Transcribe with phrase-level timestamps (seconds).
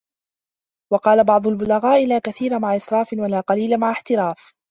[0.93, 4.53] وَقَالَ بَعْضُ الْبُلَغَاءِ لَا كَثِيرَ مَعَ إسْرَافٍ وَلَا قَلِيلَ مَعَ احْتِرَافٍ